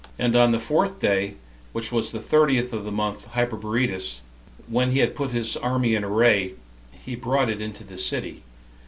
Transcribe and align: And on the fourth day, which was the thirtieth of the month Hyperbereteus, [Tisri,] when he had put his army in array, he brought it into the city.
And 0.17 0.35
on 0.35 0.51
the 0.51 0.59
fourth 0.59 0.97
day, 0.99 1.35
which 1.73 1.91
was 1.91 2.09
the 2.11 2.19
thirtieth 2.19 2.73
of 2.73 2.85
the 2.85 2.91
month 2.91 3.33
Hyperbereteus, 3.33 4.21
[Tisri,] 4.21 4.65
when 4.67 4.89
he 4.89 4.97
had 4.97 5.13
put 5.13 5.29
his 5.29 5.55
army 5.55 5.93
in 5.93 6.03
array, 6.03 6.53
he 6.91 7.15
brought 7.15 7.51
it 7.51 7.61
into 7.61 7.83
the 7.83 7.99
city. 7.99 8.41